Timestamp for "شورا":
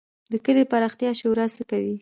1.19-1.45